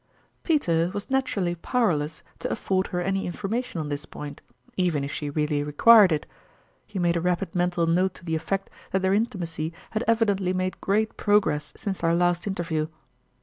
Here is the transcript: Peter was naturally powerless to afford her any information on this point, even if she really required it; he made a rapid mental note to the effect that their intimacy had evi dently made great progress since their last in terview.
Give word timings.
Peter 0.41 0.89
was 0.95 1.11
naturally 1.11 1.53
powerless 1.53 2.23
to 2.39 2.49
afford 2.49 2.87
her 2.87 2.99
any 3.01 3.27
information 3.27 3.79
on 3.79 3.89
this 3.89 4.03
point, 4.07 4.41
even 4.75 5.03
if 5.03 5.11
she 5.11 5.29
really 5.29 5.61
required 5.63 6.11
it; 6.11 6.25
he 6.87 6.97
made 6.97 7.15
a 7.15 7.21
rapid 7.21 7.53
mental 7.53 7.85
note 7.85 8.15
to 8.15 8.25
the 8.25 8.33
effect 8.33 8.67
that 8.89 9.03
their 9.03 9.13
intimacy 9.13 9.71
had 9.91 10.03
evi 10.07 10.25
dently 10.33 10.55
made 10.55 10.81
great 10.81 11.17
progress 11.17 11.71
since 11.77 11.99
their 11.99 12.15
last 12.15 12.47
in 12.47 12.55
terview. 12.55 12.89